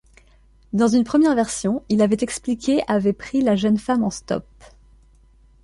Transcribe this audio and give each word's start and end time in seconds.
Dans 0.73 0.87
une 0.87 1.03
première 1.03 1.35
version 1.35 1.83
il 1.89 2.01
avait 2.01 2.17
expliqué 2.21 2.81
avait 2.87 3.13
pris 3.13 3.43
la 3.43 3.55
jeune 3.55 3.77
femme 3.77 4.03
en 4.03 4.09
stop. 4.09 4.47